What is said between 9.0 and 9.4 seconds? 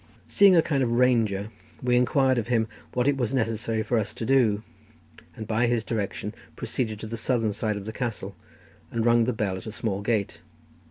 rung the